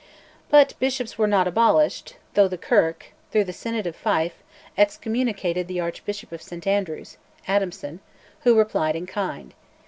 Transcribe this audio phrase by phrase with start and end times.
[0.49, 4.33] But bishops were not abolished, though the Kirk, through the Synod of Fife,
[4.75, 7.99] excommunicated the Archbishop of St Andrews, Adamson,
[8.39, 9.53] who replied in kind.